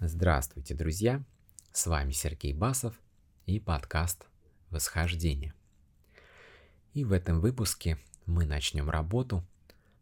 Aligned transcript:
Здравствуйте, 0.00 0.74
друзья! 0.74 1.24
С 1.72 1.88
вами 1.88 2.12
Сергей 2.12 2.52
Басов 2.52 2.94
и 3.46 3.58
подкаст 3.58 4.26
«Восхождение». 4.70 5.54
И 6.94 7.02
в 7.02 7.10
этом 7.10 7.40
выпуске 7.40 7.98
мы 8.24 8.46
начнем 8.46 8.88
работу 8.88 9.44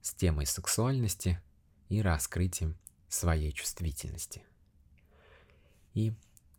с 0.02 0.12
темой 0.12 0.44
сексуальности 0.44 1.40
и 1.88 2.02
раскрытием 2.02 2.76
своей 3.08 3.52
чувствительности. 3.52 4.42
И, 5.94 6.12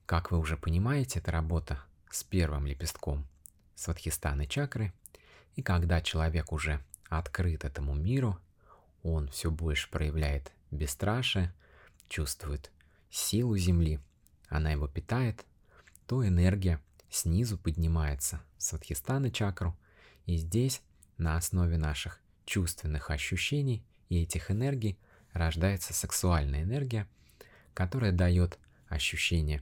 как 0.08 0.32
вы 0.32 0.40
уже 0.40 0.58
понимаете, 0.58 1.20
это 1.20 1.30
работа 1.32 1.80
с 2.10 2.24
первым 2.24 2.66
лепестком 2.66 3.28
сватхистаны 3.76 4.48
чакры, 4.48 4.94
и 5.56 5.62
когда 5.62 6.02
человек 6.02 6.52
уже 6.52 6.84
открыт 7.08 7.66
этому 7.66 7.94
миру, 7.94 8.40
он 9.04 9.28
все 9.28 9.52
больше 9.52 9.92
проявляет 9.92 10.52
бесстрашие, 10.72 11.54
чувствует 12.10 12.72
силу 13.10 13.58
Земли, 13.58 14.00
она 14.50 14.72
его 14.72 14.88
питает, 14.88 15.46
то 16.06 16.26
энергия 16.26 16.82
снизу 17.10 17.58
поднимается 17.58 18.42
в 18.58 18.64
Сватхистана 18.64 19.32
чакру, 19.32 19.78
и 20.26 20.38
здесь 20.38 20.82
на 21.18 21.38
основе 21.38 21.78
наших 21.78 22.22
чувственных 22.46 23.10
ощущений 23.10 23.84
и 24.10 24.24
этих 24.24 24.52
энергий 24.52 24.98
рождается 25.34 25.94
сексуальная 25.94 26.64
энергия, 26.64 27.08
которая 27.74 28.12
дает 28.12 28.58
ощущение 28.88 29.62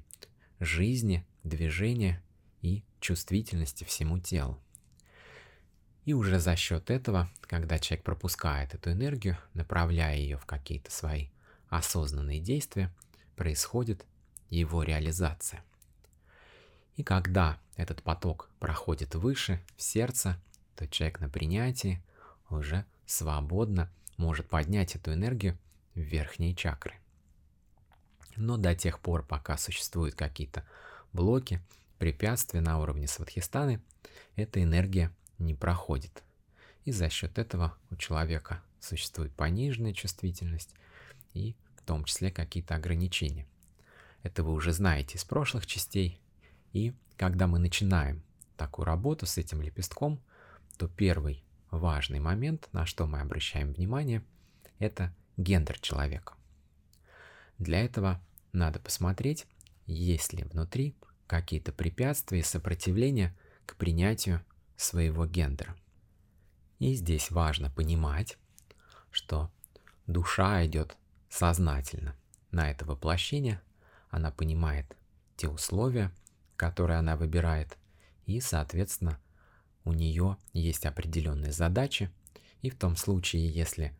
жизни, 0.59 1.25
движения 1.43 2.23
и 2.61 2.83
чувствительности 2.99 3.83
всему 3.83 4.19
телу. 4.19 4.61
И 6.05 6.13
уже 6.13 6.39
за 6.39 6.55
счет 6.55 6.91
этого, 6.91 7.29
когда 7.41 7.79
человек 7.79 8.05
пропускает 8.05 8.75
эту 8.75 8.91
энергию, 8.91 9.37
направляя 9.53 10.15
ее 10.15 10.37
в 10.37 10.45
какие-то 10.45 10.91
свои 10.91 11.29
осознанные 11.67 12.39
действия, 12.39 12.93
происходит 13.35 14.05
его 14.49 14.83
реализация. 14.83 15.63
И 16.95 17.03
когда 17.03 17.59
этот 17.75 18.01
поток 18.03 18.49
проходит 18.59 19.15
выше, 19.15 19.61
в 19.75 19.81
сердце, 19.81 20.39
то 20.75 20.87
человек 20.87 21.19
на 21.19 21.29
принятии 21.29 22.01
уже 22.49 22.85
свободно 23.05 23.91
может 24.17 24.47
поднять 24.47 24.95
эту 24.95 25.13
энергию 25.13 25.57
в 25.93 25.99
верхние 25.99 26.55
чакры. 26.55 26.95
Но 28.35 28.57
до 28.57 28.75
тех 28.75 28.99
пор, 28.99 29.25
пока 29.25 29.57
существуют 29.57 30.15
какие-то 30.15 30.65
блоки, 31.13 31.61
препятствия 31.97 32.61
на 32.61 32.79
уровне 32.79 33.07
сватхистаны, 33.07 33.81
эта 34.35 34.61
энергия 34.61 35.11
не 35.37 35.53
проходит. 35.53 36.23
И 36.83 36.91
за 36.91 37.09
счет 37.09 37.37
этого 37.37 37.75
у 37.89 37.95
человека 37.95 38.61
существует 38.79 39.33
пониженная 39.33 39.93
чувствительность 39.93 40.75
и 41.33 41.55
в 41.85 41.87
том 41.87 42.03
числе 42.03 42.31
какие-то 42.31 42.73
ограничения. 42.73 43.45
Это 44.23 44.43
вы 44.43 44.53
уже 44.53 44.73
знаете 44.73 45.17
из 45.17 45.23
прошлых 45.23 45.67
частей. 45.67 46.19
И 46.73 46.95
когда 47.15 47.45
мы 47.45 47.59
начинаем 47.59 48.23
такую 48.57 48.87
работу 48.87 49.27
с 49.27 49.37
этим 49.37 49.61
лепестком, 49.61 50.19
то 50.79 50.87
первый 50.87 51.43
важный 51.69 52.19
момент, 52.19 52.69
на 52.71 52.87
что 52.87 53.05
мы 53.05 53.19
обращаем 53.19 53.71
внимание, 53.71 54.23
это 54.79 55.13
гендер 55.37 55.79
человека. 55.79 56.33
Для 57.59 57.81
этого 57.81 58.19
надо 58.51 58.79
посмотреть, 58.79 59.45
есть 59.85 60.33
ли 60.33 60.43
внутри 60.43 60.95
какие-то 61.27 61.71
препятствия 61.71 62.39
и 62.39 62.43
сопротивления 62.43 63.37
к 63.67 63.75
принятию 63.75 64.43
своего 64.75 65.27
гендера. 65.27 65.77
И 66.79 66.95
здесь 66.95 67.29
важно 67.29 67.69
понимать, 67.69 68.39
что 69.11 69.51
душа 70.07 70.65
идет 70.65 70.97
сознательно 71.35 72.15
на 72.51 72.71
это 72.71 72.85
воплощение, 72.85 73.61
она 74.09 74.31
понимает 74.31 74.85
те 75.35 75.49
условия, 75.49 76.13
которые 76.55 76.97
она 76.97 77.17
выбирает, 77.17 77.77
и, 78.25 78.39
соответственно, 78.39 79.19
у 79.83 79.91
нее 79.91 80.37
есть 80.53 80.85
определенные 80.85 81.51
задачи, 81.51 82.09
и 82.61 82.69
в 82.69 82.77
том 82.77 82.95
случае, 82.95 83.49
если 83.49 83.93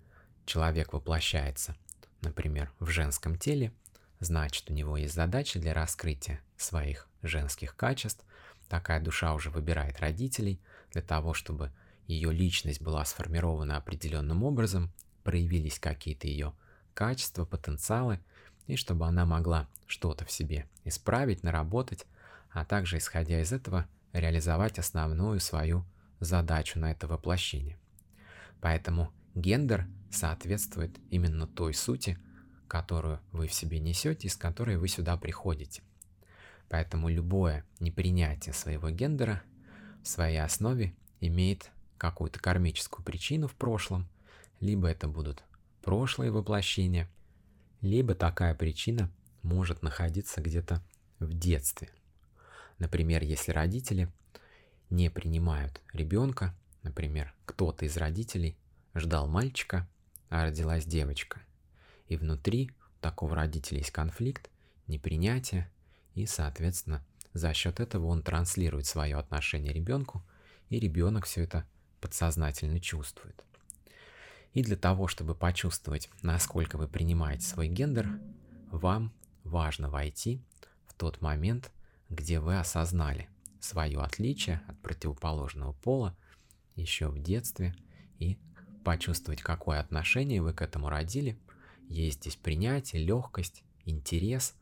человек 0.46 0.94
воплощается, 0.94 1.76
например, 2.22 2.72
в 2.80 2.88
женском 2.88 3.38
теле, 3.38 3.74
значит, 4.22 4.72
у 4.72 4.74
него 4.74 4.96
есть 4.96 5.14
задача 5.14 5.60
для 5.60 5.74
раскрытия 5.74 6.40
своих 6.56 7.10
женских 7.22 7.76
качеств. 7.76 8.24
Такая 8.70 9.02
душа 9.02 9.34
уже 9.34 9.50
выбирает 9.50 10.00
родителей 10.00 10.62
для 10.94 11.02
того, 11.02 11.34
чтобы 11.34 11.74
ее 12.08 12.32
личность 12.32 12.82
была 12.82 13.04
сформирована 13.04 13.76
определенным 13.76 14.44
образом, 14.44 14.94
проявились 15.24 15.80
какие-то 15.80 16.28
ее 16.28 16.54
качества, 16.96 17.46
потенциалы, 17.46 18.20
и 18.66 18.76
чтобы 18.76 19.06
она 19.06 19.28
могла 19.28 19.68
что-то 19.86 20.26
в 20.26 20.32
себе 20.32 20.66
исправить, 20.84 21.44
наработать, 21.44 22.08
а 22.50 22.66
также, 22.66 22.98
исходя 22.98 23.40
из 23.42 23.52
этого, 23.52 23.86
реализовать 24.14 24.80
основную 24.80 25.40
свою 25.40 25.86
задачу 26.20 26.80
на 26.80 26.92
это 26.92 27.06
воплощение. 27.06 27.78
Поэтому 28.62 29.12
гендер 29.36 29.86
соответствует 30.10 30.98
именно 31.12 31.46
той 31.46 31.74
сути, 31.74 32.18
которую 32.68 33.20
вы 33.32 33.48
в 33.48 33.54
себе 33.54 33.80
несете 33.80 34.28
и 34.28 34.32
с 34.32 34.36
которой 34.36 34.78
вы 34.78 34.88
сюда 34.88 35.18
приходите. 35.18 35.84
Поэтому 36.70 37.10
любое 37.10 37.64
непринятие 37.80 38.54
своего 38.54 38.90
гендера 38.90 39.44
в 40.02 40.08
своей 40.08 40.42
основе 40.42 40.96
имеет 41.20 41.70
какую-то 41.98 42.40
кармическую 42.40 43.06
причину 43.06 43.48
в 43.48 43.54
прошлом, 43.54 44.08
либо 44.60 44.88
это 44.88 45.08
будут 45.08 45.44
прошлые 45.86 46.32
воплощения, 46.32 47.08
либо 47.82 48.16
такая 48.16 48.56
причина 48.56 49.12
может 49.44 49.84
находиться 49.84 50.42
где-то 50.42 50.84
в 51.20 51.32
детстве. 51.38 51.90
Например, 52.80 53.24
если 53.24 53.52
родители 53.52 54.12
не 54.90 55.12
принимают 55.12 55.82
ребенка, 55.94 56.56
например, 56.82 57.34
кто-то 57.46 57.86
из 57.86 57.98
родителей 57.98 58.58
ждал 58.96 59.28
мальчика, 59.28 59.88
а 60.30 60.46
родилась 60.46 60.86
девочка. 60.86 61.40
И 62.08 62.18
внутри 62.18 62.72
такого 63.00 63.36
родителя 63.36 63.78
есть 63.78 63.92
конфликт, 63.92 64.50
непринятие, 64.88 65.70
и, 66.16 66.26
соответственно, 66.26 67.06
за 67.34 67.54
счет 67.54 67.80
этого 67.80 68.08
он 68.08 68.24
транслирует 68.24 68.88
свое 68.88 69.18
отношение 69.18 69.72
ребенку, 69.72 70.26
и 70.70 70.80
ребенок 70.80 71.26
все 71.26 71.44
это 71.44 71.64
подсознательно 72.02 72.80
чувствует. 72.80 73.46
И 74.56 74.64
для 74.64 74.78
того, 74.78 75.10
чтобы 75.10 75.36
почувствовать, 75.36 76.10
насколько 76.22 76.78
вы 76.78 76.88
принимаете 76.88 77.46
свой 77.46 77.68
гендер, 77.68 78.22
вам 78.72 79.14
важно 79.44 79.90
войти 79.90 80.42
в 80.88 80.94
тот 80.94 81.22
момент, 81.22 81.72
где 82.10 82.40
вы 82.40 82.58
осознали 82.58 83.28
свое 83.60 84.00
отличие 84.00 84.62
от 84.70 84.80
противоположного 84.80 85.74
пола 85.74 86.16
еще 86.78 87.10
в 87.10 87.22
детстве 87.22 87.76
и 88.18 88.40
почувствовать, 88.86 89.42
какое 89.42 89.82
отношение 89.82 90.42
вы 90.42 90.54
к 90.54 90.62
этому 90.62 90.88
родили. 90.88 91.38
Есть 91.90 92.22
здесь 92.22 92.38
принятие, 92.38 93.04
легкость, 93.04 93.62
интерес, 93.84 94.56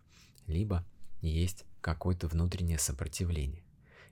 либо 0.48 0.84
есть 1.22 1.66
какое-то 1.82 2.28
внутреннее 2.28 2.80
сопротивление. 2.80 3.64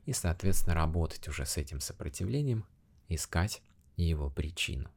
И, 0.06 0.13
соответственно, 0.13 0.75
работать 0.75 1.28
уже 1.28 1.48
с 1.48 1.58
этим 1.58 1.80
сопротивлением, 1.80 2.66
искать 3.09 3.63
его 3.98 4.30
причину. 4.30 4.92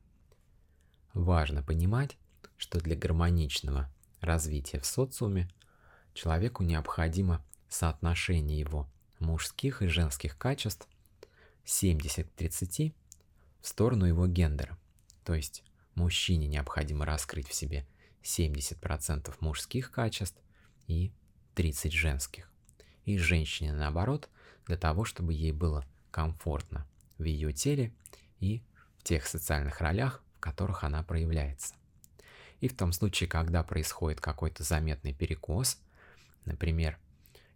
Важно 1.14 1.62
понимать, 1.62 2.18
что 2.56 2.80
для 2.80 2.96
гармоничного 2.96 3.88
развития 4.20 4.80
в 4.80 4.86
социуме 4.86 5.48
человеку 6.12 6.64
необходимо 6.64 7.44
соотношение 7.68 8.58
его 8.58 8.88
мужских 9.20 9.80
и 9.80 9.86
женских 9.86 10.36
качеств 10.36 10.88
70 11.64 12.28
к 12.28 12.32
30 12.32 12.94
в 13.60 13.66
сторону 13.66 14.06
его 14.06 14.26
гендера. 14.26 14.76
То 15.22 15.34
есть 15.34 15.62
мужчине 15.94 16.48
необходимо 16.48 17.06
раскрыть 17.06 17.48
в 17.48 17.54
себе 17.54 17.86
70% 18.24 19.32
мужских 19.38 19.92
качеств 19.92 20.42
и 20.88 21.12
30 21.54 21.92
женских. 21.92 22.50
И 23.04 23.18
женщине 23.18 23.72
наоборот, 23.72 24.28
для 24.66 24.76
того, 24.76 25.04
чтобы 25.04 25.32
ей 25.32 25.52
было 25.52 25.86
комфортно 26.10 26.88
в 27.18 27.22
ее 27.22 27.52
теле 27.52 27.94
и 28.40 28.64
в 28.98 29.04
тех 29.04 29.26
социальных 29.28 29.80
ролях, 29.80 30.23
которых 30.44 30.84
она 30.84 31.02
проявляется. 31.02 31.74
И 32.60 32.68
в 32.68 32.76
том 32.76 32.92
случае, 32.92 33.30
когда 33.30 33.62
происходит 33.62 34.20
какой-то 34.20 34.62
заметный 34.62 35.14
перекос, 35.14 35.80
например, 36.44 36.98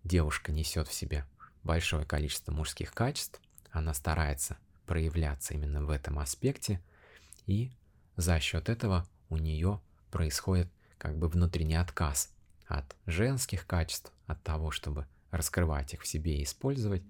девушка 0.04 0.52
несет 0.52 0.88
в 0.88 0.94
себе 0.94 1.26
большое 1.62 2.06
количество 2.06 2.50
мужских 2.50 2.94
качеств, 2.94 3.42
она 3.72 3.92
старается 3.92 4.56
проявляться 4.86 5.52
именно 5.52 5.84
в 5.84 5.90
этом 5.90 6.18
аспекте, 6.18 6.80
и 7.44 7.70
за 8.16 8.40
счет 8.40 8.70
этого 8.70 9.06
у 9.28 9.36
нее 9.36 9.82
происходит 10.10 10.72
как 10.96 11.18
бы 11.18 11.28
внутренний 11.28 11.76
отказ 11.76 12.32
от 12.68 12.96
женских 13.04 13.66
качеств, 13.66 14.10
от 14.26 14.42
того, 14.42 14.70
чтобы 14.70 15.06
раскрывать 15.30 15.92
их 15.92 16.00
в 16.00 16.06
себе 16.06 16.38
и 16.38 16.44
использовать, 16.44 17.02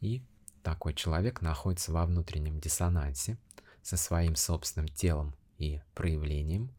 и 0.00 0.22
такой 0.62 0.94
человек 0.94 1.40
находится 1.40 1.90
во 1.90 2.06
внутреннем 2.06 2.60
диссонансе– 2.60 3.38
со 3.82 3.96
своим 3.96 4.36
собственным 4.36 4.88
телом 4.88 5.34
и 5.58 5.80
проявлением, 5.94 6.70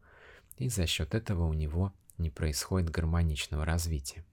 и 0.58 0.68
за 0.68 0.86
счет 0.86 1.14
этого 1.14 1.46
у 1.46 1.52
него 1.52 1.92
не 2.18 2.30
происходит 2.30 2.90
гармоничного 2.90 3.64
развития. 3.64 4.24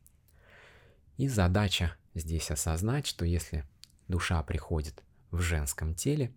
И 1.17 1.27
задача 1.27 1.95
здесь 2.13 2.51
осознать, 2.51 3.05
что 3.05 3.25
если 3.25 3.65
душа 4.07 4.41
приходит 4.43 5.03
в 5.31 5.39
женском 5.39 5.93
теле, 5.93 6.33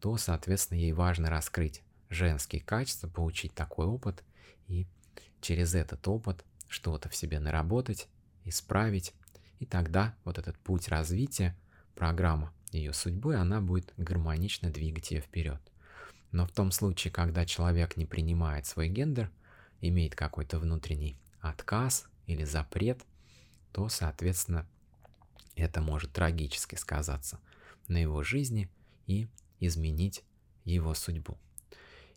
то, 0.00 0.16
соответственно, 0.16 0.78
ей 0.78 0.92
важно 0.92 1.30
раскрыть 1.30 1.82
женские 2.10 2.62
качества, 2.62 3.08
получить 3.08 3.54
такой 3.54 3.86
опыт 3.86 4.22
и 4.68 4.86
через 5.40 5.74
этот 5.74 6.06
опыт 6.06 6.44
что-то 6.68 7.08
в 7.08 7.16
себе 7.16 7.40
наработать, 7.40 8.08
исправить. 8.44 9.14
И 9.58 9.66
тогда 9.66 10.14
вот 10.24 10.38
этот 10.38 10.58
путь 10.58 10.88
развития, 10.88 11.56
программа 11.94 12.52
ее 12.72 12.92
судьбы, 12.92 13.36
она 13.36 13.60
будет 13.60 13.92
гармонично 13.96 14.70
двигать 14.70 15.10
ее 15.10 15.20
вперед. 15.20 15.60
Но 16.36 16.44
в 16.44 16.52
том 16.52 16.70
случае, 16.70 17.10
когда 17.10 17.46
человек 17.46 17.96
не 17.96 18.04
принимает 18.04 18.66
свой 18.66 18.88
гендер, 18.88 19.30
имеет 19.80 20.14
какой-то 20.14 20.58
внутренний 20.58 21.16
отказ 21.40 22.04
или 22.26 22.44
запрет, 22.44 23.06
то, 23.72 23.88
соответственно, 23.88 24.66
это 25.54 25.80
может 25.80 26.12
трагически 26.12 26.74
сказаться 26.74 27.40
на 27.88 27.96
его 27.96 28.22
жизни 28.22 28.68
и 29.06 29.28
изменить 29.60 30.24
его 30.66 30.92
судьбу. 30.92 31.38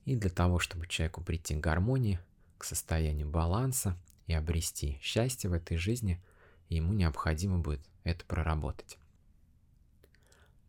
И 0.04 0.18
для 0.18 0.30
того, 0.30 0.60
чтобы 0.60 0.88
человеку 0.88 1.24
прийти 1.24 1.56
к 1.56 1.62
гармонии, 1.62 2.20
к 2.58 2.66
состоянию 2.66 3.30
баланса 3.30 3.98
и 4.28 4.34
обрести 4.34 5.00
счастье 5.02 5.50
в 5.50 5.54
этой 5.54 5.78
жизни, 5.78 6.22
ему 6.68 6.92
необходимо 6.92 7.60
будет 7.60 7.80
это 8.04 8.26
проработать. 8.26 8.98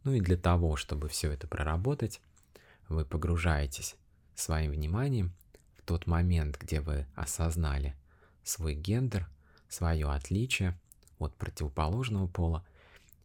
Ну 0.05 0.13
и 0.13 0.21
для 0.21 0.37
того, 0.37 0.77
чтобы 0.77 1.09
все 1.09 1.33
это 1.33 1.49
проработать, 1.49 2.21
вы 2.91 3.05
погружаетесь 3.05 3.97
своим 4.35 4.73
вниманием 4.73 5.33
в 5.79 5.83
тот 5.83 6.07
момент, 6.07 6.59
где 6.59 6.81
вы 6.81 7.07
осознали 7.15 7.97
свой 8.43 8.75
гендер, 8.75 9.31
свое 9.69 10.11
отличие 10.11 10.79
от 11.19 11.35
противоположного 11.37 12.27
пола 12.27 12.67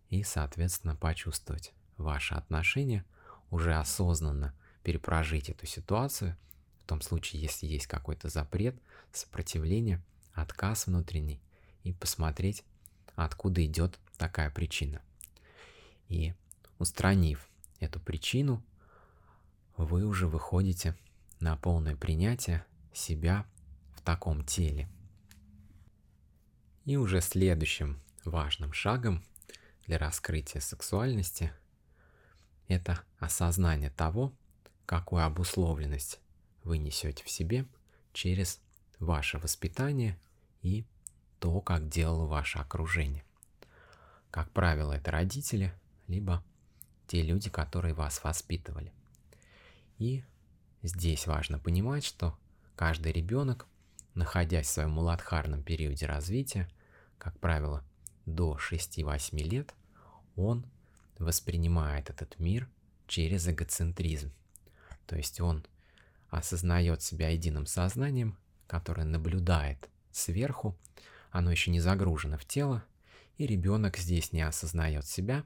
и, 0.09 0.23
соответственно, 0.23 0.95
почувствовать 0.95 1.73
ваши 1.97 2.35
отношения, 2.35 3.03
уже 3.50 3.73
осознанно 3.73 4.53
перепрожить 4.83 5.50
эту 5.50 5.65
ситуацию, 5.65 6.38
в 6.83 6.88
том 6.88 7.01
случае, 7.01 7.41
если 7.41 7.65
есть 7.65 7.88
какой-то 7.88 8.29
запрет, 8.29 8.75
сопротивление, 9.11 10.03
отказ 10.33 10.85
внутренний, 10.85 11.41
и 11.83 11.91
посмотреть, 11.91 12.63
откуда 13.15 13.65
идет 13.65 14.00
такая 14.18 14.51
причина. 14.51 15.01
И 16.07 16.35
устранив 16.77 17.47
эту 17.79 18.00
причину, 18.00 18.63
вы 19.77 20.06
уже 20.06 20.27
выходите 20.27 20.95
на 21.39 21.57
полное 21.57 21.95
принятие 21.95 22.66
себя 22.94 23.45
в 23.94 24.01
таком 24.01 24.44
теле. 24.45 24.89
И 26.86 26.98
уже 26.98 27.22
следующим 27.22 28.00
важным 28.24 28.74
шагом 28.74 29.24
для 29.86 29.98
раскрытия 29.98 30.62
сексуальности– 30.62 31.51
это 32.68 33.01
осознание 33.19 33.89
того, 33.89 34.33
какую 34.86 35.24
обусловленность 35.24 36.19
вы 36.63 36.78
несете 36.78 37.24
в 37.24 37.30
себе 37.30 37.66
через 38.13 38.60
ваше 39.00 39.38
воспитание 39.39 40.18
и 40.62 40.86
то, 41.39 41.62
как 41.62 41.89
делало 41.89 42.25
ваше 42.25 42.60
окружение. 42.60 43.24
Как 44.31 44.50
правило, 44.51 44.94
это 44.94 45.12
родители, 45.12 45.74
либо 46.07 46.44
те 47.07 47.21
люди, 47.21 47.50
которые 47.50 47.94
вас 47.94 48.24
воспитывали. 48.24 48.92
И 49.97 50.24
здесь 50.83 51.27
важно 51.27 51.59
понимать, 51.59 52.03
что 52.03 52.38
каждый 52.75 53.12
ребенок, 53.12 53.68
находясь 54.13 54.68
в 54.68 54.71
своем 54.71 54.92
муладхарном 54.92 55.63
периоде 55.63 56.06
развития, 56.06 56.69
как 57.18 57.38
правило, 57.39 57.83
до 58.25 58.57
6-8 58.57 59.38
лет, 59.38 59.74
он 60.36 60.65
воспринимает 61.19 62.09
этот 62.09 62.38
мир 62.39 62.68
через 63.07 63.47
эгоцентризм. 63.47 64.31
То 65.07 65.15
есть 65.15 65.39
он 65.39 65.65
осознает 66.30 67.01
себя 67.01 67.30
единым 67.30 67.65
сознанием, 67.65 68.38
которое 68.68 69.06
наблюдает 69.06 69.89
сверху, 70.12 70.75
оно 71.31 71.51
еще 71.51 71.71
не 71.71 71.80
загружено 71.80 72.38
в 72.38 72.45
тело, 72.45 72.83
и 73.38 73.45
ребенок 73.45 73.97
здесь 73.97 74.31
не 74.31 74.42
осознает 74.42 75.06
себя, 75.06 75.44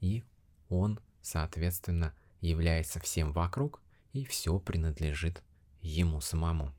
и 0.00 0.24
он, 0.68 1.00
соответственно, 1.22 2.14
является 2.48 3.00
всем 3.00 3.32
вокруг, 3.32 3.80
и 4.12 4.24
все 4.24 4.58
принадлежит 4.58 5.42
ему 5.80 6.20
самому. 6.20 6.72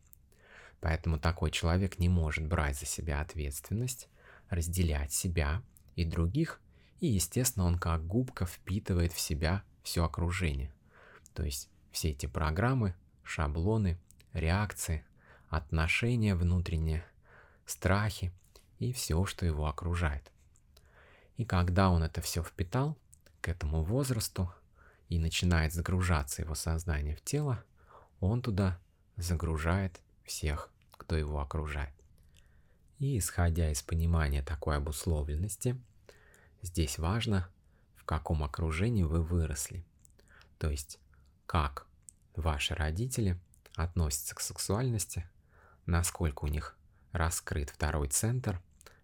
Поэтому 0.80 1.20
такой 1.20 1.52
человек 1.52 2.00
не 2.00 2.10
может 2.10 2.46
брать 2.46 2.78
за 2.78 2.86
себя 2.86 3.22
ответственность, 3.22 4.10
разделять 4.50 5.12
себя 5.12 5.62
и 5.96 6.06
других, 6.06 6.62
и, 7.00 7.08
естественно, 7.08 7.66
он 7.66 7.78
как 7.78 8.06
губка 8.06 8.46
впитывает 8.46 9.14
в 9.14 9.20
себя 9.20 9.64
все 9.84 10.04
окружение. 10.04 10.72
То 11.34 11.44
есть 11.44 11.70
все 11.92 12.10
эти 12.10 12.26
программы, 12.26 12.96
шаблоны, 13.24 14.00
реакции, 14.34 15.06
отношения 15.50 16.36
внутренние, 16.36 17.06
страхи 17.66 18.32
и 18.80 18.94
все, 18.94 19.26
что 19.26 19.46
его 19.46 19.68
окружает. 19.68 20.32
И 21.38 21.46
когда 21.46 21.90
он 21.90 22.04
это 22.04 22.22
все 22.22 22.44
впитал 22.44 22.98
к 23.42 23.48
этому 23.48 23.84
возрасту 23.84 24.52
и 25.10 25.20
начинает 25.20 25.74
загружаться 25.74 26.42
его 26.42 26.56
сознание 26.56 27.16
в 27.16 27.22
тело, 27.22 27.64
он 28.20 28.42
туда 28.42 28.80
загружает 29.16 30.02
всех, 30.24 30.72
кто 30.92 31.16
его 31.16 31.40
окружает. 31.40 31.94
И 33.00 33.18
исходя 33.18 33.72
из 33.72 33.82
понимания 33.82 34.42
такой 34.42 34.78
обусловленности, 34.78 35.80
здесь 36.62 36.98
важно, 36.98 37.48
в 37.96 38.04
каком 38.04 38.44
окружении 38.44 39.04
вы 39.04 39.24
выросли. 39.24 39.86
То 40.58 40.70
есть, 40.70 41.00
как 41.46 41.86
ваши 42.36 42.74
родители 42.74 43.40
относятся 43.76 44.36
к 44.36 44.42
сексуальности, 44.42 45.30
насколько 45.86 46.46
у 46.46 46.48
них 46.48 46.76
раскрыт 47.12 47.70
второй 47.70 48.08
центр, 48.10 48.62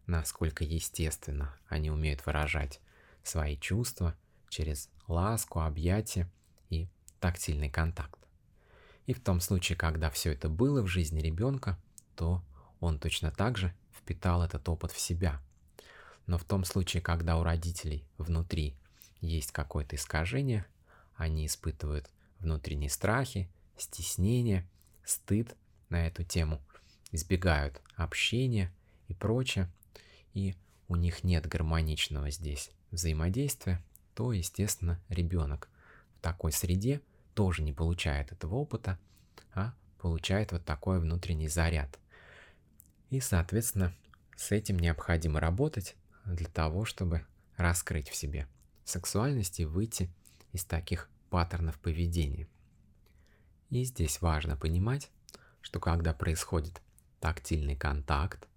насколько 0.07 0.63
естественно 0.63 1.55
они 1.67 1.91
умеют 1.91 2.25
выражать 2.25 2.81
свои 3.23 3.57
чувства 3.57 4.15
через 4.53 4.89
ласку, 5.07 5.61
объятия 5.61 6.31
и 6.69 6.87
тактильный 7.19 7.69
контакт. 7.69 8.19
И 9.07 9.13
в 9.13 9.19
том 9.19 9.41
случае, 9.41 9.75
когда 9.75 10.09
все 10.09 10.31
это 10.31 10.47
было 10.47 10.81
в 10.81 10.87
жизни 10.87 11.19
ребенка, 11.19 11.77
то 12.15 12.43
он 12.79 12.99
точно 12.99 13.31
так 13.31 13.57
же 13.57 13.73
впитал 13.91 14.43
этот 14.43 14.69
опыт 14.69 14.91
в 14.91 14.99
себя. 14.99 15.41
Но 16.27 16.37
в 16.37 16.43
том 16.43 16.63
случае, 16.63 17.01
когда 17.01 17.37
у 17.37 17.43
родителей 17.43 18.05
внутри 18.17 18.77
есть 19.19 19.51
какое-то 19.51 19.95
искажение, 19.95 20.65
они 21.15 21.47
испытывают 21.47 22.09
внутренние 22.39 22.89
страхи, 22.89 23.49
стеснение, 23.77 24.69
стыд 25.03 25.55
на 25.89 26.07
эту 26.07 26.23
тему, 26.23 26.61
избегают 27.11 27.81
общения 27.95 28.71
и 29.07 29.13
прочее, 29.13 29.69
и 30.33 30.55
у 30.87 30.95
них 30.95 31.23
нет 31.23 31.47
гармоничного 31.47 32.29
здесь 32.29 32.69
взаимодействия, 32.91 33.83
то, 34.15 34.31
естественно, 34.31 35.01
ребенок 35.09 35.69
в 36.17 36.21
такой 36.21 36.51
среде 36.51 37.01
тоже 37.33 37.63
не 37.63 37.73
получает 37.73 38.31
этого 38.31 38.55
опыта, 38.55 38.99
а 39.53 39.73
получает 39.99 40.51
вот 40.51 40.65
такой 40.65 40.99
внутренний 40.99 41.47
заряд. 41.47 41.99
И, 43.09 43.19
соответственно, 43.19 43.93
с 44.35 44.51
этим 44.51 44.77
необходимо 44.77 45.39
работать 45.39 45.95
для 46.25 46.47
того, 46.47 46.85
чтобы 46.85 47.25
раскрыть 47.57 48.09
в 48.09 48.15
себе 48.15 48.47
сексуальность 48.83 49.59
и 49.59 49.65
выйти 49.65 50.09
из 50.51 50.65
таких 50.65 51.09
паттернов 51.29 51.79
поведения. 51.79 52.47
И 53.69 53.83
здесь 53.83 54.21
важно 54.21 54.55
понимать, 54.55 55.09
что 55.61 55.79
когда 55.79 56.13
происходит 56.13 56.81
тактильный 57.19 57.75
контакт 57.75 58.47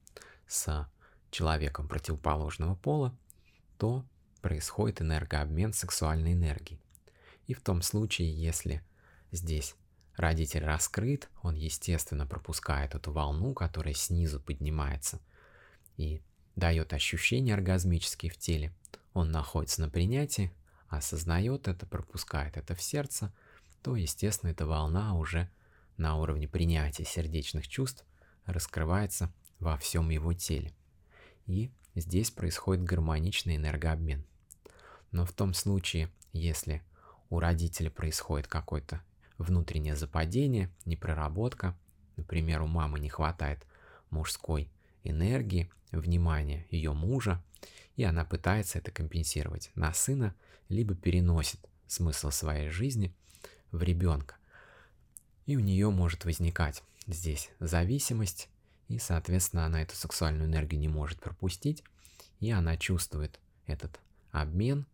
с 0.47 0.91
человеком 1.31 1.89
противоположного 1.89 2.75
пола, 2.75 3.17
то 3.79 4.05
происходит 4.41 5.03
энергообмен 5.03 5.73
сексуальной 5.73 6.33
энергией. 6.33 6.81
И 7.47 7.55
в 7.55 7.61
том 7.61 7.83
случае, 7.83 8.33
если 8.33 8.83
здесь 9.33 9.75
родитель 10.17 10.65
раскрыт, 10.65 11.29
он 11.43 11.55
естественно 11.55 12.27
пропускает 12.27 12.95
эту 12.95 13.13
волну, 13.13 13.55
которая 13.55 13.95
снизу 13.95 14.41
поднимается 14.41 15.21
и 15.97 16.23
дает 16.57 16.93
ощущения 16.93 17.55
оргазмические 17.55 18.33
в 18.33 18.39
теле. 18.39 18.73
Он 19.13 19.31
находится 19.31 19.83
на 19.83 19.89
принятии, 19.89 20.53
осознает 20.89 21.69
это, 21.69 21.87
пропускает 21.87 22.57
это 22.57 22.75
в 22.75 22.83
сердце, 22.83 23.33
то, 23.83 23.97
естественно, 23.97 24.51
эта 24.51 24.67
волна 24.67 25.15
уже 25.15 25.51
на 25.97 26.17
уровне 26.17 26.49
принятия 26.49 27.05
сердечных 27.05 27.69
чувств 27.69 28.05
раскрывается 28.45 29.33
во 29.59 29.77
всем 29.77 30.11
его 30.11 30.33
теле. 30.35 30.75
И 31.47 31.71
здесь 31.97 32.31
происходит 32.31 32.85
гармоничный 32.85 33.57
энергообмен. 33.57 34.25
Но 35.11 35.25
в 35.25 35.33
том 35.33 35.55
случае, 35.55 36.11
если 36.33 36.83
у 37.31 37.41
родителя 37.41 37.91
происходит 37.91 38.47
какое-то 38.47 39.01
внутреннее 39.39 39.97
западение, 39.97 40.71
непроработка, 40.85 41.77
например, 42.17 42.63
у 42.63 42.67
мамы 42.67 43.01
не 43.01 43.09
хватает 43.09 43.67
мужской 44.11 44.71
энергии, 45.03 45.71
внимания 45.91 46.67
ее 46.71 46.93
мужа, 46.93 47.43
и 47.97 48.05
она 48.05 48.25
пытается 48.25 48.79
это 48.79 48.91
компенсировать 48.91 49.71
на 49.75 49.93
сына, 49.93 50.35
либо 50.69 50.95
переносит 50.95 51.61
смысл 51.87 52.31
своей 52.31 52.69
жизни 52.69 53.15
в 53.73 53.83
ребенка. 53.83 54.37
И 55.47 55.57
у 55.57 55.61
нее 55.61 55.91
может 55.91 56.25
возникать 56.25 56.83
здесь 57.07 57.51
зависимость, 57.61 58.49
и, 58.89 58.99
соответственно, 58.99 59.67
она 59.67 59.83
эту 59.83 59.97
сексуальную 59.97 60.49
энергию 60.49 60.81
не 60.81 60.89
может 60.89 61.21
пропустить, 61.21 61.83
и 62.41 62.51
она 62.51 62.77
чувствует 62.77 63.41
этот 63.67 64.01
обмен, 64.31 64.87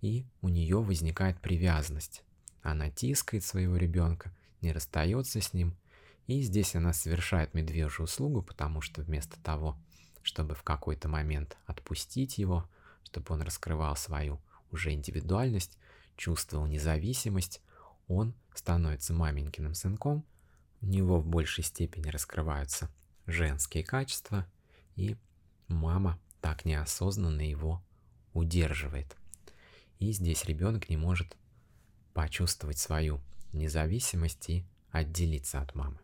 и 0.00 0.24
у 0.40 0.48
нее 0.48 0.80
возникает 0.80 1.40
привязанность. 1.40 2.22
Она 2.62 2.90
тискает 2.90 3.44
своего 3.44 3.76
ребенка, 3.76 4.32
не 4.60 4.72
расстается 4.72 5.40
с 5.40 5.52
ним, 5.52 5.76
и 6.26 6.42
здесь 6.42 6.76
она 6.76 6.92
совершает 6.92 7.54
медвежью 7.54 8.04
услугу, 8.04 8.42
потому 8.42 8.80
что 8.80 9.02
вместо 9.02 9.40
того, 9.40 9.76
чтобы 10.22 10.54
в 10.54 10.62
какой-то 10.62 11.08
момент 11.08 11.56
отпустить 11.66 12.38
его, 12.38 12.68
чтобы 13.04 13.34
он 13.34 13.42
раскрывал 13.42 13.96
свою 13.96 14.40
уже 14.70 14.92
индивидуальность, 14.92 15.76
чувствовал 16.16 16.66
независимость, 16.66 17.60
он 18.06 18.34
становится 18.54 19.12
маменькиным 19.12 19.74
сынком, 19.74 20.24
у 20.82 20.86
него 20.86 21.18
в 21.18 21.26
большей 21.26 21.64
степени 21.64 22.08
раскрываются 22.08 22.88
женские 23.30 23.84
качества, 23.84 24.46
и 24.96 25.16
мама 25.68 26.18
так 26.40 26.64
неосознанно 26.64 27.42
его 27.42 27.82
удерживает. 28.32 29.16
И 29.98 30.12
здесь 30.12 30.44
ребенок 30.44 30.88
не 30.88 30.96
может 30.96 31.36
почувствовать 32.14 32.78
свою 32.78 33.20
независимость 33.52 34.48
и 34.48 34.64
отделиться 34.90 35.60
от 35.60 35.74
мамы. 35.74 35.98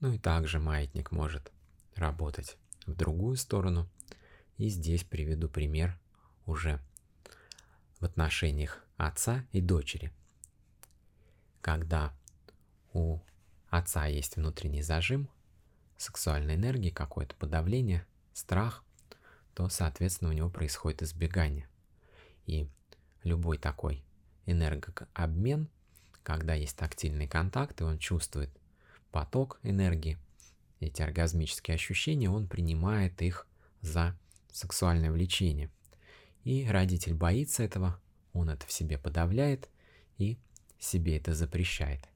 Ну 0.00 0.12
и 0.12 0.18
также 0.18 0.58
маятник 0.58 1.12
может 1.12 1.52
работать 1.94 2.56
в 2.86 2.94
другую 2.94 3.36
сторону. 3.36 3.88
И 4.56 4.68
здесь 4.68 5.04
приведу 5.04 5.48
пример 5.48 5.98
уже 6.46 6.80
в 8.00 8.04
отношениях 8.04 8.84
отца 8.96 9.44
и 9.52 9.60
дочери. 9.60 10.12
Когда 11.60 12.14
у 12.92 13.20
отца 13.68 14.06
есть 14.06 14.36
внутренний 14.36 14.82
зажим, 14.82 15.28
сексуальной 15.96 16.56
энергии, 16.56 16.90
какое-то 16.90 17.34
подавление, 17.36 18.06
страх, 18.32 18.84
то, 19.54 19.68
соответственно, 19.68 20.30
у 20.30 20.34
него 20.34 20.50
происходит 20.50 21.02
избегание. 21.02 21.68
И 22.46 22.68
любой 23.22 23.58
такой 23.58 24.04
энергообмен, 24.46 25.68
когда 26.22 26.54
есть 26.54 26.76
тактильный 26.76 27.28
контакт, 27.28 27.80
и 27.80 27.84
он 27.84 27.98
чувствует 27.98 28.50
поток 29.10 29.58
энергии, 29.62 30.18
эти 30.80 31.02
оргазмические 31.02 31.76
ощущения, 31.76 32.28
он 32.28 32.46
принимает 32.46 33.22
их 33.22 33.46
за 33.80 34.16
сексуальное 34.52 35.10
влечение. 35.10 35.70
И 36.44 36.66
родитель 36.68 37.14
боится 37.14 37.62
этого, 37.62 38.00
он 38.32 38.50
это 38.50 38.66
в 38.66 38.72
себе 38.72 38.98
подавляет 38.98 39.68
и 40.18 40.38
себе 40.78 41.16
это 41.16 41.34
запрещает. 41.34 42.06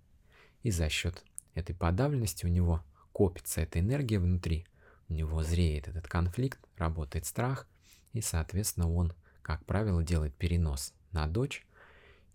И 0.63 0.71
за 0.71 0.89
счет 0.89 1.25
этой 1.55 1.75
подавленности 1.75 2.45
у 2.45 2.49
него 2.49 2.83
копится 3.19 3.63
эта 3.63 3.81
энергия 3.81 4.21
внутри, 4.21 4.65
у 5.09 5.13
него 5.13 5.43
зреет 5.43 5.89
этот 5.89 6.07
конфликт, 6.07 6.61
работает 6.77 7.27
страх, 7.27 7.67
и, 8.13 8.21
соответственно, 8.21 8.89
он, 8.89 9.13
как 9.43 9.65
правило, 9.65 10.05
делает 10.05 10.37
перенос 10.37 10.95
на 11.11 11.27
дочь, 11.27 11.67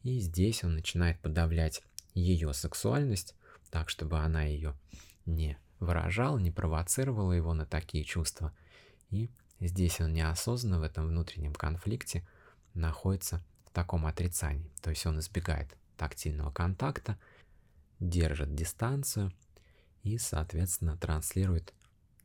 и 0.02 0.20
здесь 0.20 0.62
он 0.66 0.76
начинает 0.76 1.18
подавлять 1.22 1.84
ее 2.14 2.54
сексуальность, 2.54 3.34
так, 3.72 3.88
чтобы 3.88 4.20
она 4.20 4.44
ее 4.44 4.78
не 5.26 5.58
выражала, 5.80 6.38
не 6.38 6.52
провоцировала 6.52 7.32
его 7.32 7.54
на 7.54 7.66
такие 7.66 8.04
чувства. 8.04 8.54
И 9.10 9.32
здесь 9.62 10.02
он 10.02 10.12
неосознанно 10.12 10.82
в 10.82 10.84
этом 10.84 11.08
внутреннем 11.08 11.54
конфликте 11.54 12.28
находится 12.74 13.42
в 13.68 13.72
таком 13.72 14.06
отрицании. 14.06 14.70
То 14.82 14.90
есть 14.90 15.06
он 15.06 15.18
избегает 15.20 15.78
тактильного 15.96 16.52
контакта, 16.52 17.18
держит 18.02 18.54
дистанцию 18.54 19.32
и, 20.04 20.18
соответственно, 20.18 20.98
транслирует 20.98 21.74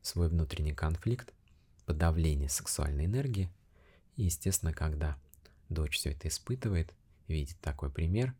свой 0.03 0.29
внутренний 0.29 0.75
конфликт, 0.75 1.33
подавление 1.87 2.49
сексуальной 2.49 3.07
энергии. 3.07 3.51
И, 4.17 4.25
естественно, 4.25 4.73
когда 4.73 5.17
дочь 5.69 5.97
все 5.97 6.11
это 6.11 6.29
испытывает, 6.29 6.93
видит 7.29 7.59
такой 7.61 7.91
пример, 7.91 8.35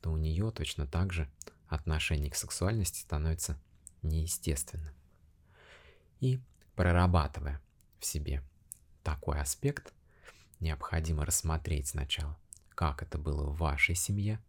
то 0.00 0.10
у 0.10 0.16
нее 0.16 0.50
точно 0.50 0.86
так 0.86 1.12
же 1.12 1.28
отношение 1.68 2.30
к 2.30 2.36
сексуальности 2.36 3.00
становится 3.00 3.60
неестественным. 4.02 4.94
И 6.20 6.40
прорабатывая 6.74 7.60
в 7.98 8.06
себе 8.06 8.42
такой 9.02 9.40
аспект, 9.40 9.92
необходимо 10.60 11.24
рассмотреть 11.24 11.88
сначала, 11.88 12.38
как 12.70 13.02
это 13.02 13.18
было 13.18 13.44
в 13.44 13.58
вашей 13.58 13.94
семье 13.94 14.40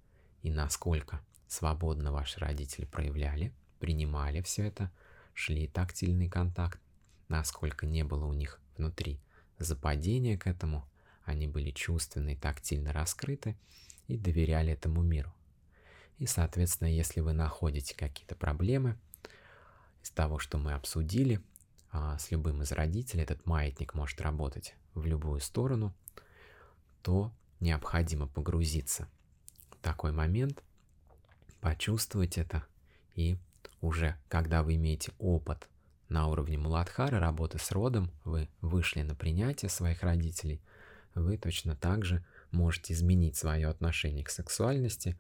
и 0.44 0.52
насколько 0.52 1.22
свободно 1.48 2.12
ваши 2.12 2.40
родители 2.40 2.86
проявляли, 2.86 3.54
принимали 3.80 4.42
все 4.42 4.68
это, 4.68 4.92
шли 5.34 5.68
тактильный 5.68 6.30
контакт, 6.30 6.80
насколько 7.28 7.86
не 7.86 8.04
было 8.04 8.26
у 8.26 8.34
них 8.34 8.60
внутри 8.78 9.20
западения 9.60 10.38
к 10.38 10.48
этому, 10.48 10.88
они 11.24 11.48
были 11.48 11.72
чувственно 11.72 12.30
и 12.30 12.36
тактильно 12.36 12.94
раскрыты 12.94 13.58
и 14.08 14.18
доверяли 14.18 14.74
этому 14.74 15.02
миру. 15.02 15.34
И, 16.20 16.26
соответственно, 16.26 16.88
если 16.88 17.20
вы 17.20 17.34
находите 17.34 17.96
какие-то 17.96 18.36
проблемы 18.36 18.98
из 20.02 20.10
того, 20.10 20.40
что 20.40 20.58
мы 20.58 20.74
обсудили, 20.74 21.42
а, 21.92 22.18
с 22.18 22.32
любым 22.32 22.62
из 22.62 22.72
родителей 22.72 23.24
этот 23.24 23.46
маятник 23.46 23.94
может 23.94 24.22
работать 24.22 24.76
в 24.94 25.06
любую 25.06 25.40
сторону, 25.40 25.94
то 27.02 27.32
необходимо 27.60 28.28
погрузиться 28.28 29.08
в 29.72 29.78
такой 29.78 30.12
момент, 30.12 30.64
почувствовать 31.62 32.38
это, 32.38 32.66
и 33.16 33.38
уже 33.82 34.18
когда 34.28 34.64
вы 34.64 34.76
имеете 34.76 35.12
опыт 35.20 35.68
на 36.10 36.28
уровне 36.28 36.58
Муладхары, 36.58 37.20
работы 37.20 37.60
с 37.60 37.72
родом, 37.72 38.12
вы 38.24 38.50
вышли 38.62 39.02
на 39.02 39.16
принятие 39.16 39.70
своих 39.70 40.04
родителей, 40.04 40.62
вы 41.16 41.38
точно 41.38 41.76
так 41.76 42.06
же 42.06 42.24
можете 42.52 42.94
изменить 42.94 43.36
свое 43.36 43.68
отношение 43.68 44.24
к 44.24 44.30
сексуальности 44.30 45.18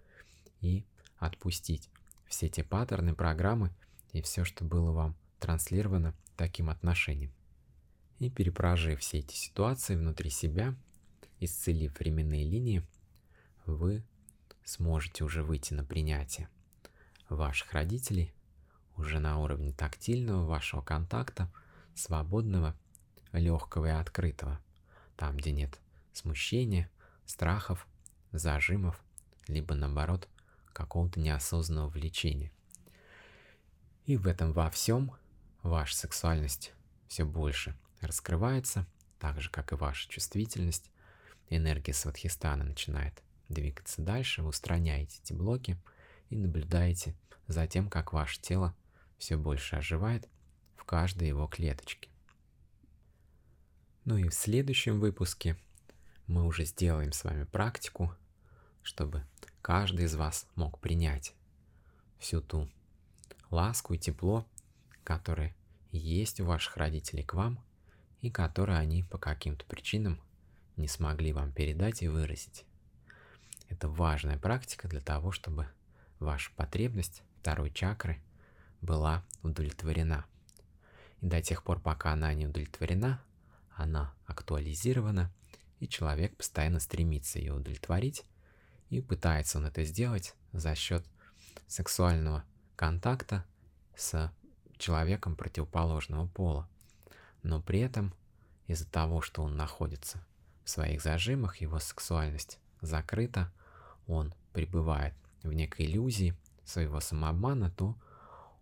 и 0.61 0.85
отпустить 1.17 1.89
все 2.27 2.49
те 2.49 2.63
паттерны, 2.63 3.13
программы 3.13 3.71
и 4.13 4.21
все, 4.21 4.43
что 4.43 4.63
было 4.63 4.91
вам 4.91 5.15
транслировано 5.39 6.13
таким 6.35 6.69
отношением. 6.69 7.31
И 8.19 8.29
перепрожив 8.29 8.99
все 8.99 9.19
эти 9.19 9.35
ситуации 9.35 9.95
внутри 9.95 10.29
себя, 10.29 10.75
исцелив 11.39 11.97
временные 11.99 12.43
линии, 12.43 12.83
вы 13.65 14.03
сможете 14.63 15.23
уже 15.23 15.43
выйти 15.43 15.73
на 15.73 15.83
принятие 15.83 16.49
ваших 17.29 17.73
родителей 17.73 18.33
уже 18.97 19.19
на 19.19 19.39
уровне 19.39 19.71
тактильного 19.71 20.45
вашего 20.45 20.81
контакта, 20.81 21.51
свободного, 21.95 22.75
легкого 23.31 23.85
и 23.85 23.89
открытого, 23.89 24.59
там, 25.15 25.37
где 25.37 25.51
нет 25.51 25.79
смущения, 26.13 26.89
страхов, 27.25 27.87
зажимов, 28.31 29.01
либо 29.47 29.75
наоборот 29.75 30.27
какого-то 30.73 31.19
неосознанного 31.19 31.89
влечения. 31.89 32.51
И 34.05 34.17
в 34.17 34.27
этом 34.27 34.53
во 34.53 34.69
всем 34.69 35.11
ваша 35.63 35.95
сексуальность 35.95 36.73
все 37.07 37.25
больше 37.25 37.75
раскрывается, 38.01 38.85
так 39.19 39.41
же, 39.41 39.49
как 39.49 39.71
и 39.71 39.75
ваша 39.75 40.07
чувствительность. 40.09 40.91
Энергия 41.49 41.93
Сватхистана 41.93 42.63
начинает 42.63 43.23
двигаться 43.49 44.01
дальше, 44.01 44.41
вы 44.41 44.49
устраняете 44.49 45.19
эти 45.23 45.33
блоки 45.33 45.77
и 46.29 46.35
наблюдаете 46.35 47.15
за 47.47 47.67
тем, 47.67 47.89
как 47.89 48.13
ваше 48.13 48.39
тело 48.41 48.75
все 49.17 49.37
больше 49.37 49.75
оживает 49.75 50.27
в 50.75 50.83
каждой 50.83 51.27
его 51.27 51.47
клеточке. 51.47 52.09
Ну 54.05 54.17
и 54.17 54.29
в 54.29 54.33
следующем 54.33 54.99
выпуске 54.99 55.57
мы 56.27 56.45
уже 56.45 56.65
сделаем 56.65 57.11
с 57.11 57.23
вами 57.23 57.43
практику, 57.43 58.13
чтобы 58.83 59.25
каждый 59.61 60.05
из 60.05 60.15
вас 60.15 60.47
мог 60.55 60.79
принять 60.79 61.33
всю 62.19 62.41
ту 62.41 62.69
ласку 63.49 63.93
и 63.93 63.97
тепло, 63.97 64.45
которые 65.03 65.55
есть 65.91 66.39
у 66.39 66.45
ваших 66.45 66.77
родителей 66.77 67.23
к 67.23 67.33
вам, 67.33 67.63
и 68.21 68.29
которые 68.29 68.79
они 68.79 69.03
по 69.03 69.17
каким-то 69.17 69.65
причинам 69.65 70.21
не 70.75 70.87
смогли 70.87 71.33
вам 71.33 71.51
передать 71.51 72.01
и 72.01 72.07
выразить. 72.07 72.65
Это 73.69 73.89
важная 73.89 74.37
практика 74.37 74.87
для 74.87 75.01
того, 75.01 75.31
чтобы 75.31 75.67
ваша 76.19 76.51
потребность 76.55 77.23
второй 77.39 77.71
чакры 77.71 78.21
была 78.81 79.23
удовлетворена. 79.43 80.25
И 81.21 81.25
до 81.25 81.41
тех 81.41 81.63
пор, 81.63 81.79
пока 81.79 82.13
она 82.13 82.33
не 82.33 82.47
удовлетворена, 82.47 83.21
она 83.75 84.13
актуализирована, 84.25 85.31
и 85.79 85.87
человек 85.87 86.35
постоянно 86.35 86.79
стремится 86.79 87.39
ее 87.39 87.53
удовлетворить, 87.53 88.25
и 88.89 89.01
пытается 89.01 89.57
он 89.57 89.65
это 89.65 89.83
сделать 89.83 90.35
за 90.51 90.75
счет 90.75 91.05
сексуального 91.67 92.43
контакта 92.75 93.45
с 93.95 94.31
человеком 94.77 95.35
противоположного 95.35 96.27
пола. 96.27 96.69
Но 97.43 97.61
при 97.61 97.79
этом 97.79 98.13
из-за 98.67 98.87
того, 98.87 99.21
что 99.21 99.43
он 99.43 99.55
находится 99.55 100.23
в 100.63 100.69
своих 100.69 101.01
зажимах, 101.01 101.57
его 101.57 101.79
сексуальность 101.79 102.59
закрыта, 102.81 103.51
он 104.07 104.33
пребывает 104.53 105.13
в 105.43 105.53
некой 105.53 105.85
иллюзии 105.85 106.35
своего 106.65 106.99
самообмана, 106.99 107.71
то 107.71 107.95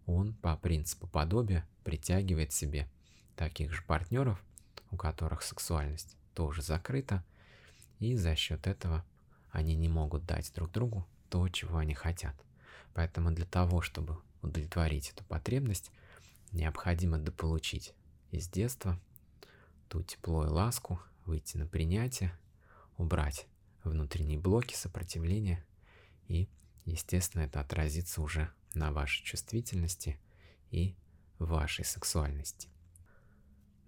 он 0.06 0.34
по 0.34 0.56
принципу 0.56 1.08
подобия 1.08 1.68
притягивает 1.84 2.52
себе 2.54 2.88
таких 3.36 3.74
же 3.74 3.82
партнеров, 3.84 4.42
у 4.92 4.98
которых 4.98 5.42
сексуальность 5.42 6.16
тоже 6.34 6.62
закрыта, 6.62 7.24
и 8.00 8.16
за 8.16 8.36
счет 8.36 8.68
этого 8.68 9.06
они 9.52 9.76
не 9.76 9.88
могут 9.88 10.26
дать 10.26 10.52
друг 10.54 10.72
другу 10.72 11.06
то, 11.30 11.48
чего 11.50 11.78
они 11.78 11.94
хотят. 11.94 12.36
Поэтому 12.94 13.32
для 13.32 13.46
того, 13.46 13.82
чтобы 13.82 14.18
удовлетворить 14.42 15.10
эту 15.10 15.24
потребность, 15.24 15.92
необходимо 16.52 17.18
дополучить 17.18 17.94
из 18.32 18.48
детства 18.48 19.00
ту 19.90 20.04
тепло 20.04 20.46
и 20.46 20.50
ласку, 20.50 21.00
выйти 21.26 21.58
на 21.58 21.66
принятие, 21.66 22.38
убрать 22.98 23.48
внутренние 23.84 24.40
блоки 24.40 24.76
сопротивления 24.76 25.66
и, 26.28 26.50
естественно, 26.86 27.44
это 27.44 27.60
отразится 27.60 28.22
уже 28.22 28.50
на 28.76 28.92
вашей 28.92 29.24
чувствительности 29.24 30.20
и 30.72 30.96
вашей 31.40 31.86
сексуальности. 31.86 32.70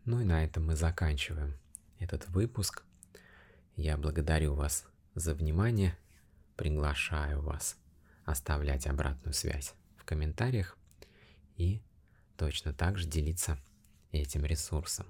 Ну 0.06 0.22
и 0.22 0.26
на 0.26 0.44
этом 0.44 0.66
мы 0.66 0.76
заканчиваем 0.76 1.58
этот 2.00 2.28
выпуск. 2.30 2.84
Я 3.76 3.98
благодарю 3.98 4.54
вас 4.54 4.86
за 5.16 5.34
внимание, 5.34 5.98
приглашаю 6.56 7.42
вас 7.42 7.78
оставлять 8.26 8.88
обратную 8.88 9.34
связь 9.34 9.74
в 9.98 10.06
комментариях 10.06 10.78
и 11.56 11.82
точно 12.38 12.74
так 12.74 12.98
же 12.98 13.08
делиться 13.08 13.58
этим 14.12 14.46
ресурсом. 14.46 15.08